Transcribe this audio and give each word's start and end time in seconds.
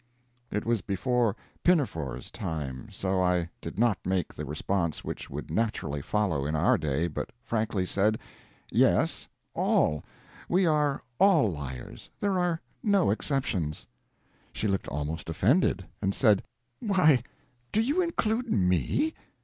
It 0.49 0.65
was 0.65 0.81
before 0.81 1.35
"Pinafore's" 1.63 2.31
time 2.31 2.89
so 2.91 3.21
I 3.21 3.51
did 3.61 3.77
not 3.77 3.99
make 4.03 4.33
the 4.33 4.45
response 4.45 5.03
which 5.03 5.29
would 5.29 5.51
naturally 5.51 6.01
follow 6.01 6.43
in 6.43 6.55
our 6.55 6.75
day, 6.75 7.05
but 7.05 7.29
frankly 7.43 7.85
said, 7.85 8.17
"Yes, 8.71 9.29
all 9.53 10.03
we 10.49 10.65
are 10.65 11.03
all 11.19 11.51
liars; 11.51 12.09
there 12.19 12.39
are 12.39 12.59
no 12.81 13.11
exceptions." 13.11 13.85
She 14.51 14.67
looked 14.67 14.87
almost 14.87 15.29
offended, 15.29 15.85
and 16.01 16.15
said, 16.15 16.41
"Why, 16.79 17.21
do 17.71 17.79
you 17.79 18.01
include 18.01 18.51
me?" 18.51 19.13